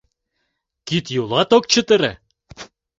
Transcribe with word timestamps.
—Кид-йолат 0.87 1.49
ок 1.57 1.63
чытыре? 1.71 2.11